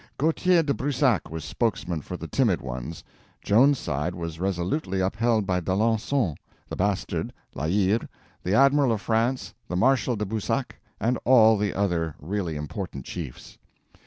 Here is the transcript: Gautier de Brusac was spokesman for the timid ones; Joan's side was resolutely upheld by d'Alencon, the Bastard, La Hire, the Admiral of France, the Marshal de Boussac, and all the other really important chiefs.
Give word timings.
Gautier 0.17 0.63
de 0.63 0.73
Brusac 0.73 1.29
was 1.29 1.45
spokesman 1.45 2.01
for 2.01 2.17
the 2.17 2.27
timid 2.27 2.59
ones; 2.59 3.03
Joan's 3.43 3.77
side 3.77 4.15
was 4.15 4.39
resolutely 4.39 4.99
upheld 4.99 5.45
by 5.45 5.59
d'Alencon, 5.59 6.37
the 6.67 6.75
Bastard, 6.75 7.31
La 7.53 7.65
Hire, 7.67 8.09
the 8.41 8.55
Admiral 8.55 8.93
of 8.93 8.99
France, 9.01 9.53
the 9.67 9.75
Marshal 9.75 10.15
de 10.15 10.25
Boussac, 10.25 10.79
and 10.99 11.19
all 11.23 11.55
the 11.55 11.75
other 11.75 12.15
really 12.19 12.55
important 12.55 13.05
chiefs. 13.05 13.59